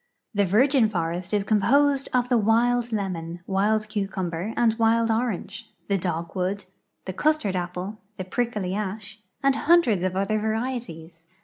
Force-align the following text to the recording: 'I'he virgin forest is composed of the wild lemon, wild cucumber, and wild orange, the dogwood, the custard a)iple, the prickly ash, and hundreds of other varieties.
'I'he 0.35 0.45
virgin 0.45 0.89
forest 0.89 1.31
is 1.31 1.43
composed 1.43 2.09
of 2.11 2.27
the 2.27 2.37
wild 2.39 2.91
lemon, 2.91 3.41
wild 3.45 3.87
cucumber, 3.87 4.51
and 4.57 4.73
wild 4.79 5.11
orange, 5.11 5.71
the 5.89 5.97
dogwood, 5.99 6.65
the 7.05 7.13
custard 7.13 7.53
a)iple, 7.53 7.97
the 8.17 8.23
prickly 8.25 8.73
ash, 8.73 9.19
and 9.43 9.55
hundreds 9.55 10.01
of 10.03 10.15
other 10.15 10.39
varieties. 10.39 11.27